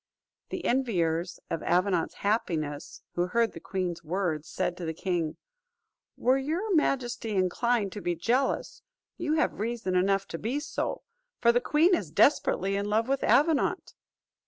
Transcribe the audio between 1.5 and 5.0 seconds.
of Avenant's happiness, who heard the queen's words, said to the